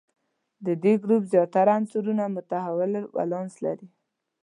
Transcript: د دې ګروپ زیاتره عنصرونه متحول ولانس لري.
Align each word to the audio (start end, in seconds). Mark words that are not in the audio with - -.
د 0.65 0.67
دې 0.83 0.93
ګروپ 1.03 1.23
زیاتره 1.33 1.71
عنصرونه 1.77 2.23
متحول 2.35 2.91
ولانس 3.17 3.53
لري. 3.65 3.87